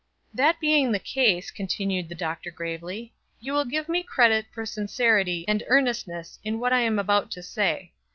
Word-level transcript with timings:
"That 0.33 0.59
being 0.59 0.91
the 0.91 0.97
case," 0.97 1.51
continued 1.51 2.09
the 2.09 2.15
Doctor, 2.15 2.49
gravely, 2.49 3.13
"you 3.39 3.53
will 3.53 3.65
give 3.65 3.87
me 3.87 4.01
credit 4.01 4.47
for 4.51 4.65
sincerity 4.65 5.45
and 5.47 5.61
earnestness 5.67 6.39
in 6.43 6.59
what 6.59 6.73
I 6.73 6.79
am 6.81 6.97
about 6.97 7.29
to 7.33 7.43
say. 7.43 7.91